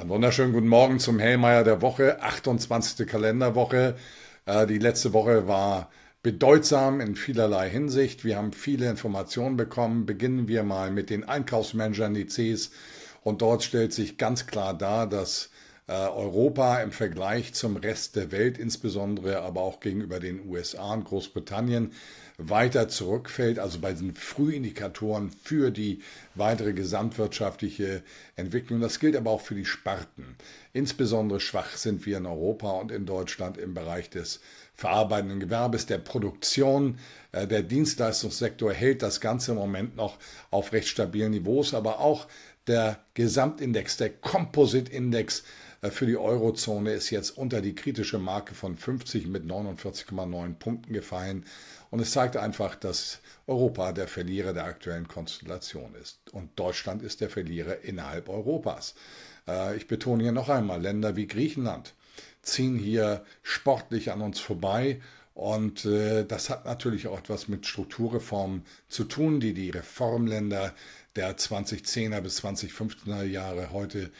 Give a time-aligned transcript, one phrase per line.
[0.00, 3.06] Einen wunderschönen guten Morgen zum Hellmeier der Woche, 28.
[3.06, 3.96] Kalenderwoche.
[4.46, 5.90] Äh, die letzte Woche war
[6.22, 8.24] bedeutsam in vielerlei Hinsicht.
[8.24, 10.06] Wir haben viele Informationen bekommen.
[10.06, 12.70] Beginnen wir mal mit den Einkaufsmanager-Indizes.
[13.24, 15.50] Und dort stellt sich ganz klar dar, dass
[15.94, 21.92] Europa im Vergleich zum Rest der Welt, insbesondere aber auch gegenüber den USA und Großbritannien,
[22.38, 26.00] weiter zurückfällt, also bei diesen Frühindikatoren für die
[26.34, 28.02] weitere gesamtwirtschaftliche
[28.36, 28.80] Entwicklung.
[28.80, 30.36] Das gilt aber auch für die Sparten.
[30.72, 34.40] Insbesondere schwach sind wir in Europa und in Deutschland im Bereich des
[34.74, 36.98] verarbeitenden Gewerbes, der Produktion.
[37.32, 40.16] Äh, der Dienstleistungssektor hält das Ganze im Moment noch
[40.50, 42.26] auf recht stabilen Niveaus, aber auch
[42.66, 45.44] der Gesamtindex, der Composite-Index äh,
[45.82, 51.46] für die Eurozone ist jetzt unter die kritische Marke von 50 mit 49,9 Punkten gefallen.
[51.90, 56.20] Und es zeigt einfach, dass Europa der Verlierer der aktuellen Konstellation ist.
[56.32, 58.94] Und Deutschland ist der Verlierer innerhalb Europas.
[59.48, 61.94] Äh, ich betone hier noch einmal, Länder wie Griechenland
[62.42, 65.00] ziehen hier sportlich an uns vorbei.
[65.34, 70.74] Und äh, das hat natürlich auch etwas mit Strukturreformen zu tun, die die Reformländer
[71.16, 74.10] der 2010er bis 2015er Jahre heute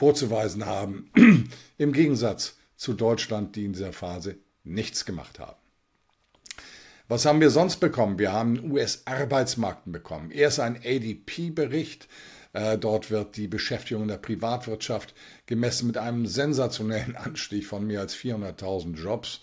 [0.00, 1.10] vorzuweisen haben,
[1.76, 5.58] im Gegensatz zu Deutschland, die in dieser Phase nichts gemacht haben.
[7.06, 8.18] Was haben wir sonst bekommen?
[8.18, 10.30] Wir haben US-Arbeitsmarkten bekommen.
[10.30, 12.08] Erst ein ADP-Bericht.
[12.54, 15.12] Äh, dort wird die Beschäftigung in der Privatwirtschaft
[15.44, 19.42] gemessen mit einem sensationellen Anstieg von mehr als 400.000 Jobs.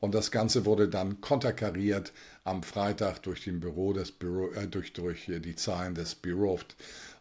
[0.00, 5.54] Und das Ganze wurde dann konterkariert am Freitag durch, Büro Büro, äh, durch, durch die
[5.54, 6.64] Zahlen des Bureau of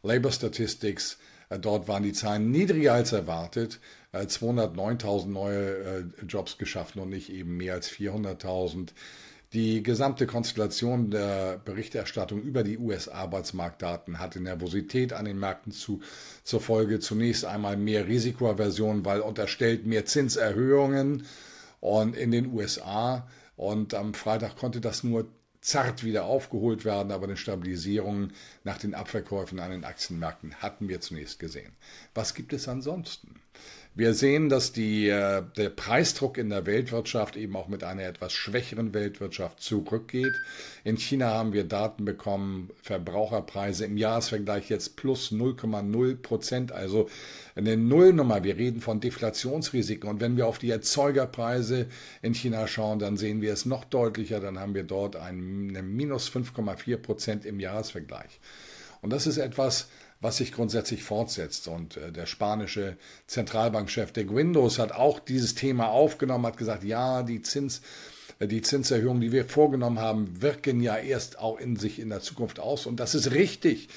[0.03, 3.79] Labor Statistics äh, dort waren die Zahlen niedriger als erwartet.
[4.13, 8.89] 209.000 äh, neue äh, Jobs geschaffen und nicht eben mehr als 400.000.
[9.53, 16.01] Die gesamte Konstellation der Berichterstattung über die US-Arbeitsmarktdaten hatte Nervosität an den Märkten zu,
[16.43, 16.99] zur Folge.
[16.99, 21.23] Zunächst einmal mehr Risikoaversion, weil unterstellt mehr Zinserhöhungen
[21.79, 23.25] und in den USA.
[23.55, 25.27] Und am Freitag konnte das nur
[25.61, 28.29] zart wieder aufgeholt werden, aber eine Stabilisierung
[28.63, 31.73] nach den Abverkäufen an den Aktienmärkten hatten wir zunächst gesehen.
[32.13, 33.35] Was gibt es ansonsten?
[33.97, 38.31] Wir sehen, dass die, äh, der Preisdruck in der Weltwirtschaft eben auch mit einer etwas
[38.31, 40.33] schwächeren Weltwirtschaft zurückgeht.
[40.83, 47.09] In China haben wir Daten bekommen, Verbraucherpreise im Jahresvergleich jetzt plus 0,0 Prozent, also
[47.55, 48.43] eine Nullnummer.
[48.43, 50.07] Wir reden von Deflationsrisiken.
[50.07, 51.87] Und wenn wir auf die Erzeugerpreise
[52.21, 54.39] in China schauen, dann sehen wir es noch deutlicher.
[54.39, 55.15] Dann haben wir dort
[55.57, 58.39] eine minus 5,4 Prozent im Jahresvergleich.
[59.01, 61.67] Und das ist etwas, was sich grundsätzlich fortsetzt.
[61.67, 62.97] Und äh, der spanische
[63.27, 67.81] Zentralbankchef de Guindos hat auch dieses Thema aufgenommen, hat gesagt, ja, die Zins
[68.39, 72.59] die Zinserhöhungen, die wir vorgenommen haben, wirken ja erst auch in sich in der Zukunft
[72.59, 72.85] aus.
[72.85, 73.89] Und das ist richtig.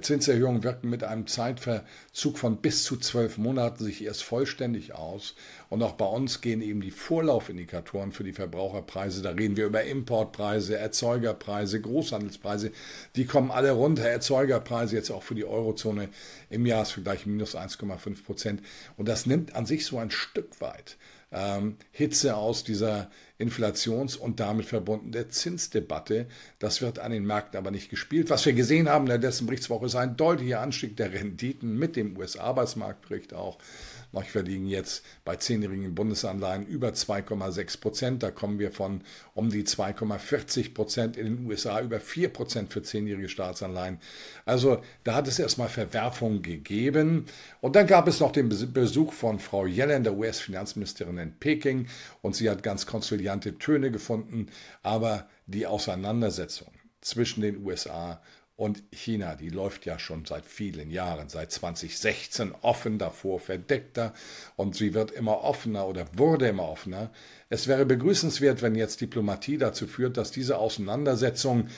[0.00, 5.34] Zinserhöhungen wirken mit einem Zeitverzug von bis zu zwölf Monaten sich erst vollständig aus.
[5.68, 9.82] Und auch bei uns gehen eben die Vorlaufindikatoren für die Verbraucherpreise, da reden wir über
[9.82, 12.70] Importpreise, Erzeugerpreise, Großhandelspreise,
[13.16, 14.04] die kommen alle runter.
[14.04, 16.08] Erzeugerpreise jetzt auch für die Eurozone
[16.50, 18.62] im Jahresvergleich minus 1,5 Prozent.
[18.96, 20.96] Und das nimmt an sich so ein Stück weit
[21.32, 26.26] ähm, Hitze aus dieser Inflations- und damit verbunden der Zinsdebatte.
[26.58, 28.30] Das wird an den Märkten aber nicht gespielt.
[28.30, 31.96] Was wir gesehen haben in der letzten Berichtswoche ist ein deutlicher Anstieg der Renditen mit
[31.96, 33.58] dem US-Arbeitsmarktbericht auch.
[34.12, 38.22] Wir liegen jetzt bei zehnjährigen Bundesanleihen über 2,6 Prozent.
[38.22, 39.02] Da kommen wir von
[39.34, 43.98] um die 2,40 Prozent in den USA über 4 Prozent für zehnjährige Staatsanleihen.
[44.46, 47.26] Also da hat es erstmal Verwerfungen gegeben.
[47.60, 51.86] Und dann gab es noch den Besuch von Frau Yellen, der US-Finanzministerin in Peking.
[52.22, 54.46] Und sie hat ganz konziliante Töne gefunden.
[54.82, 56.68] Aber die Auseinandersetzung
[57.00, 58.18] zwischen den USA und
[58.90, 64.12] China, die läuft ja schon seit vielen Jahren, seit 2016 offen, davor verdeckter
[64.56, 67.10] und sie wird immer offener oder wurde immer offener.
[67.50, 71.68] Es wäre begrüßenswert, wenn jetzt Diplomatie dazu führt, dass diese Auseinandersetzung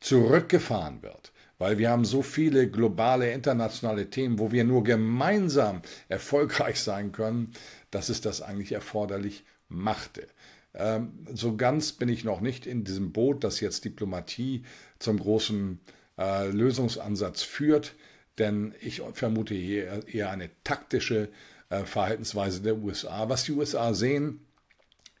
[0.00, 1.32] zurückgefahren wird.
[1.58, 7.52] Weil wir haben so viele globale, internationale Themen, wo wir nur gemeinsam erfolgreich sein können,
[7.90, 10.26] dass es das eigentlich erforderlich machte.
[10.74, 14.64] Ähm, so ganz bin ich noch nicht in diesem Boot, dass jetzt Diplomatie
[14.98, 15.80] zum großen
[16.18, 17.94] äh, Lösungsansatz führt,
[18.38, 21.28] denn ich vermute hier eher eine taktische
[21.70, 23.28] äh, Verhaltensweise der USA.
[23.28, 24.40] Was die USA sehen,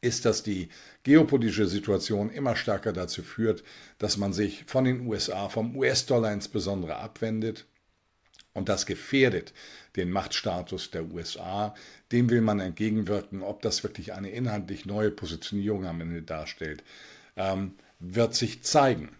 [0.00, 0.68] ist, dass die
[1.02, 3.64] geopolitische Situation immer stärker dazu führt,
[3.98, 7.66] dass man sich von den USA, vom US-Dollar insbesondere abwendet.
[8.52, 9.52] Und das gefährdet
[9.96, 11.74] den Machtstatus der USA.
[12.12, 13.42] Dem will man entgegenwirken.
[13.42, 16.82] Ob das wirklich eine inhaltlich neue Positionierung am Ende darstellt,
[17.36, 19.10] ähm, wird sich zeigen.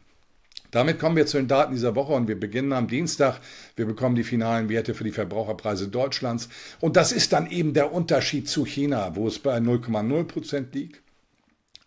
[0.77, 3.41] Damit kommen wir zu den Daten dieser Woche und wir beginnen am Dienstag.
[3.77, 6.51] Wir bekommen die finalen Werte für die Verbraucherpreise Deutschlands.
[6.81, 11.01] Und das ist dann eben der Unterschied zu China, wo es bei 0,0 Prozent liegt.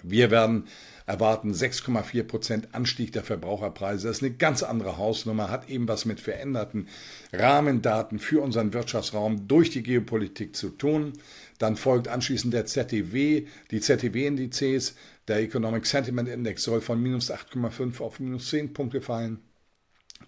[0.02, 0.64] Wir werden
[1.06, 4.08] erwarten 6,4 Prozent Anstieg der Verbraucherpreise.
[4.08, 6.88] Das ist eine ganz andere Hausnummer, hat eben was mit veränderten
[7.32, 11.14] Rahmendaten für unseren Wirtschaftsraum durch die Geopolitik zu tun.
[11.60, 14.96] Dann folgt anschließend der ZTW, die ZTW-Indizes.
[15.30, 19.40] Der Economic Sentiment Index soll von minus 8,5 auf minus 10 Punkte fallen.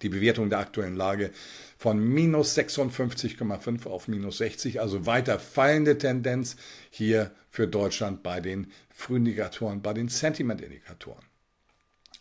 [0.03, 1.31] Die Bewertung der aktuellen Lage
[1.79, 6.55] von minus 56,5 auf minus 60, also weiter fallende Tendenz
[6.91, 11.25] hier für Deutschland bei den Frühindikatoren, bei den Sentiment-Indikatoren.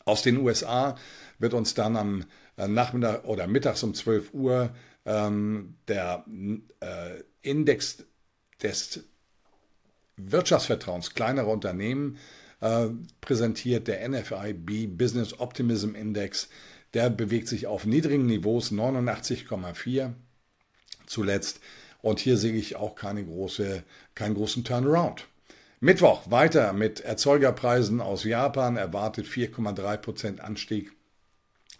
[0.07, 0.97] Aus den USA
[1.39, 2.25] wird uns dann am
[2.57, 4.75] äh, Nachmittag oder mittags um 12 Uhr
[5.05, 6.25] ähm, der
[6.81, 8.05] äh, Index
[8.63, 9.05] des
[10.17, 12.19] Wirtschaftsvertrauens kleinerer Unternehmen
[12.61, 12.89] äh,
[13.21, 16.49] präsentiert, der NFIB Business Optimism Index.
[16.95, 20.13] Der bewegt sich auf niedrigen Niveaus 89,4
[21.07, 21.61] zuletzt.
[22.03, 23.83] Und hier sehe ich auch keine große,
[24.15, 25.27] keinen großen Turnaround.
[25.81, 30.93] Mittwoch weiter mit Erzeugerpreisen aus Japan erwartet 4,3% Anstieg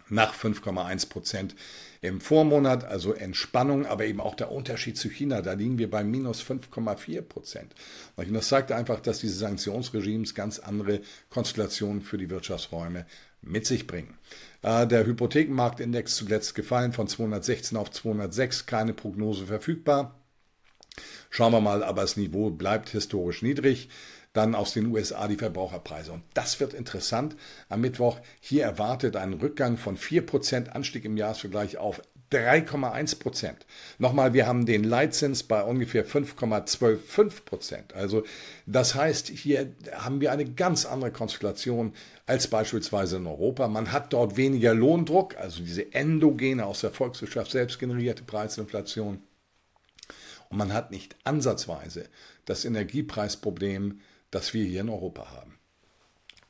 [0.09, 1.51] nach 5,1%
[2.01, 6.03] im Vormonat, also Entspannung, aber eben auch der Unterschied zu China, da liegen wir bei
[6.03, 7.23] minus 5,4
[8.15, 13.05] Und das zeigt einfach, dass diese Sanktionsregimes ganz andere Konstellationen für die Wirtschaftsräume
[13.43, 14.17] mit sich bringen.
[14.63, 20.15] Äh, der Hypothekenmarktindex zuletzt gefallen von 216 auf 206, keine Prognose verfügbar.
[21.29, 23.89] Schauen wir mal, aber das Niveau bleibt historisch niedrig.
[24.33, 26.13] Dann aus den USA die Verbraucherpreise.
[26.13, 27.35] Und das wird interessant.
[27.67, 32.01] Am Mittwoch hier erwartet ein Rückgang von 4% Anstieg im Jahresvergleich auf
[32.31, 33.65] 3,1 Prozent.
[33.99, 37.93] Nochmal, wir haben den Leitzins bei ungefähr 5,125 Prozent.
[37.93, 38.23] Also
[38.65, 41.93] das heißt, hier haben wir eine ganz andere Konstellation
[42.25, 43.67] als beispielsweise in Europa.
[43.67, 49.21] Man hat dort weniger Lohndruck, also diese endogene aus der Volkswirtschaft selbst generierte Preisinflation.
[50.49, 52.05] Und man hat nicht ansatzweise
[52.45, 53.99] das Energiepreisproblem,
[54.31, 55.57] das wir hier in Europa haben.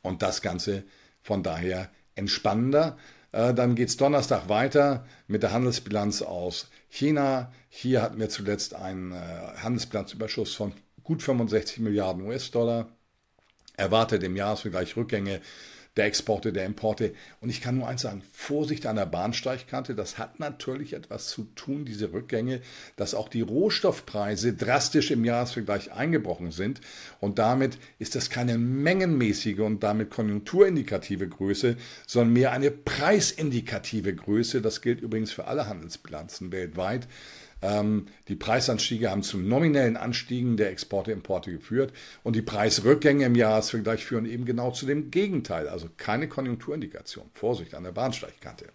[0.01, 0.83] Und das Ganze
[1.21, 2.97] von daher entspannender.
[3.31, 7.51] Äh, dann geht es Donnerstag weiter mit der Handelsbilanz aus China.
[7.69, 9.15] Hier hatten wir zuletzt einen äh,
[9.57, 10.73] Handelsbilanzüberschuss von
[11.03, 12.89] gut 65 Milliarden US-Dollar.
[13.77, 15.41] Erwartet im Jahresvergleich Rückgänge
[15.97, 17.13] der Exporte, der Importe.
[17.41, 21.43] Und ich kann nur eins sagen, Vorsicht an der Bahnsteigkante, das hat natürlich etwas zu
[21.55, 22.61] tun, diese Rückgänge,
[22.95, 26.79] dass auch die Rohstoffpreise drastisch im Jahresvergleich eingebrochen sind.
[27.19, 31.75] Und damit ist das keine mengenmäßige und damit konjunkturindikative Größe,
[32.07, 34.61] sondern mehr eine preisindikative Größe.
[34.61, 37.07] Das gilt übrigens für alle Handelsbilanzen weltweit.
[37.61, 41.93] Ähm, die Preisanstiege haben zu nominellen Anstiegen der Exporte, Importe geführt
[42.23, 47.29] und die Preisrückgänge im Jahresvergleich führen eben genau zu dem Gegenteil, also keine Konjunkturindikation.
[47.33, 48.65] Vorsicht an der Bahnsteigkante.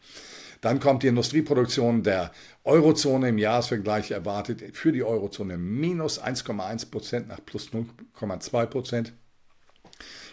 [0.61, 2.33] Dann kommt die Industrieproduktion der
[2.65, 9.13] Eurozone im Jahresvergleich erwartet für die Eurozone minus 1,1 Prozent nach plus 0,2 Prozent.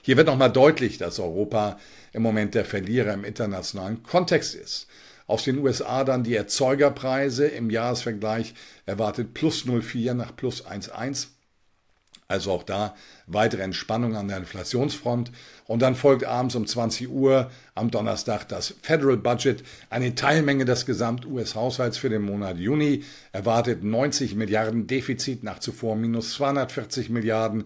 [0.01, 1.79] Hier wird nochmal deutlich, dass Europa
[2.11, 4.87] im Moment der Verlierer im internationalen Kontext ist.
[5.33, 8.53] Aus den USA dann die Erzeugerpreise im Jahresvergleich
[8.85, 11.29] erwartet plus 0,4 nach plus 1,1.
[12.27, 12.93] Also auch da
[13.25, 15.31] weitere Entspannung an der Inflationsfront.
[15.65, 19.63] Und dann folgt abends um 20 Uhr am Donnerstag das Federal Budget.
[19.89, 26.33] Eine Teilmenge des Gesamt-US-Haushalts für den Monat Juni erwartet 90 Milliarden Defizit nach zuvor minus
[26.33, 27.63] 240 Milliarden.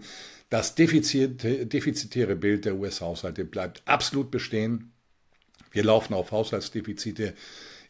[0.48, 4.94] Das defizitäre Bild der US-Haushalte bleibt absolut bestehen.
[5.70, 7.34] Wir laufen auf Haushaltsdefizite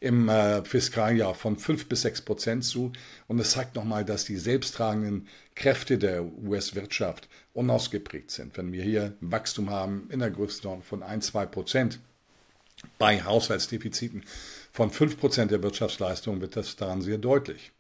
[0.01, 2.93] im äh, Fiskaljahr von 5 bis 6 Prozent zu.
[3.27, 8.57] Und es zeigt nochmal, dass die selbsttragenden Kräfte der US-Wirtschaft unausgeprägt sind.
[8.57, 12.01] Wenn wir hier Wachstum haben in der Größenordnung von 1, 2 Prozent
[12.99, 14.25] bei Haushaltsdefiziten
[14.73, 17.73] von 5 Prozent der Wirtschaftsleistung, wird das daran sehr deutlich.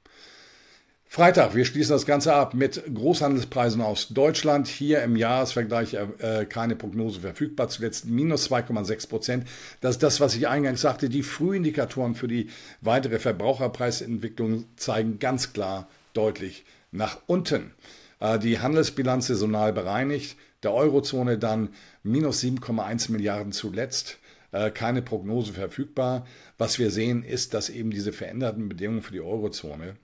[1.10, 4.68] Freitag, wir schließen das Ganze ab mit Großhandelspreisen aus Deutschland.
[4.68, 9.48] Hier im Jahresvergleich äh, keine Prognose verfügbar, zuletzt minus 2,6 Prozent.
[9.80, 11.08] Das ist das, was ich eingangs sagte.
[11.08, 12.50] Die Frühindikatoren für die
[12.82, 17.72] weitere Verbraucherpreisentwicklung zeigen ganz klar deutlich nach unten.
[18.20, 21.70] Äh, die Handelsbilanz saisonal bereinigt, der Eurozone dann
[22.02, 24.18] minus 7,1 Milliarden zuletzt
[24.52, 26.26] äh, keine Prognose verfügbar.
[26.58, 29.96] Was wir sehen, ist, dass eben diese veränderten Bedingungen für die Eurozone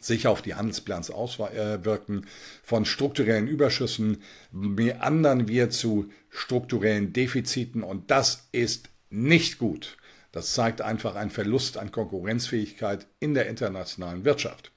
[0.00, 2.26] sich auf die Handelsbilanz auswirken.
[2.62, 9.96] Von strukturellen Überschüssen meandern wir zu strukturellen Defiziten und das ist nicht gut.
[10.32, 14.72] Das zeigt einfach einen Verlust an Konkurrenzfähigkeit in der internationalen Wirtschaft.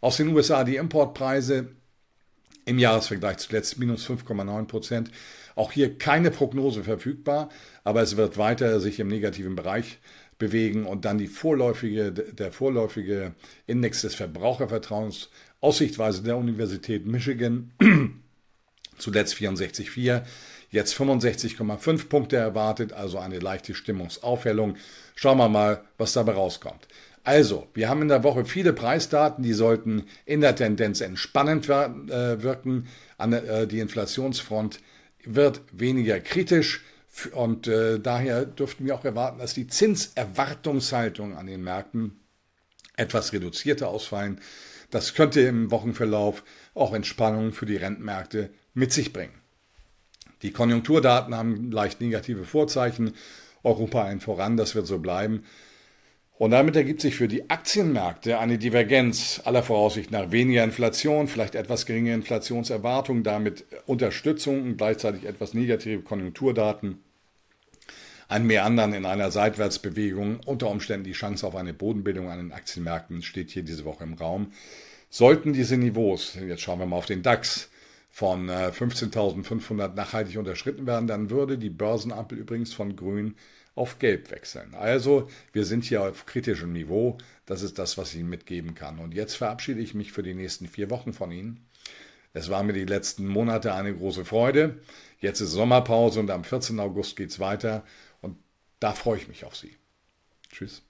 [0.00, 1.70] Aus den USA die Importpreise
[2.66, 5.10] Im Jahresvergleich zuletzt minus 5,9 Prozent.
[5.54, 7.50] Auch hier keine Prognose verfügbar,
[7.84, 9.98] aber es wird weiter sich im negativen Bereich
[10.44, 13.34] bewegen und dann die vorläufige, der vorläufige
[13.66, 17.70] Index des Verbrauchervertrauens, Aussichtweise der Universität Michigan,
[18.98, 20.22] zuletzt 64,4,
[20.70, 24.76] jetzt 65,5 Punkte erwartet, also eine leichte Stimmungsaufhellung.
[25.14, 26.86] Schauen wir mal, was dabei rauskommt.
[27.22, 32.42] Also, wir haben in der Woche viele Preisdaten, die sollten in der Tendenz entspannend äh,
[32.42, 32.86] wirken.
[33.16, 34.80] Äh, die Inflationsfront
[35.24, 36.82] wird weniger kritisch
[37.32, 42.20] und äh, daher dürften wir auch erwarten, dass die Zinserwartungshaltung an den Märkten
[42.96, 44.40] etwas reduzierter ausfallen.
[44.90, 46.44] Das könnte im Wochenverlauf
[46.74, 49.34] auch Entspannung für die Rentenmärkte mit sich bringen.
[50.42, 53.14] Die Konjunkturdaten haben leicht negative Vorzeichen.
[53.62, 55.44] Europa ein voran, das wird so bleiben.
[56.36, 61.54] Und damit ergibt sich für die Aktienmärkte eine Divergenz aller Voraussicht nach weniger Inflation, vielleicht
[61.54, 66.98] etwas geringe Inflationserwartungen, damit Unterstützung und gleichzeitig etwas negative Konjunkturdaten.
[68.26, 73.22] Ein Meandern in einer Seitwärtsbewegung, unter Umständen die Chance auf eine Bodenbildung an den Aktienmärkten
[73.22, 74.52] steht hier diese Woche im Raum.
[75.10, 77.70] Sollten diese Niveaus, jetzt schauen wir mal auf den DAX,
[78.14, 83.34] von 15.500 äh, nachhaltig unterschritten werden, dann würde die Börsenampel übrigens von grün
[83.74, 84.72] auf gelb wechseln.
[84.76, 87.18] Also wir sind hier auf kritischem Niveau.
[87.44, 89.00] Das ist das, was ich Ihnen mitgeben kann.
[89.00, 91.66] Und jetzt verabschiede ich mich für die nächsten vier Wochen von Ihnen.
[92.32, 94.78] Es war mir die letzten Monate eine große Freude.
[95.18, 96.78] Jetzt ist Sommerpause und am 14.
[96.78, 97.84] August geht es weiter.
[98.20, 98.36] Und
[98.78, 99.76] da freue ich mich auf Sie.
[100.50, 100.82] Tschüss.